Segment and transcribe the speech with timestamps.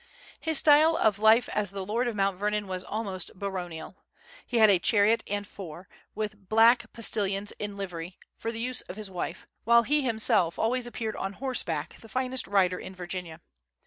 [0.39, 3.97] His style of life as the lord of Mount Vernon was almost baronial.
[4.47, 8.95] He had a chariot and four, with black postilions in livery, for the use of
[8.95, 13.41] his wife, while he himself always appeared on horseback, the finest rider in Virginia.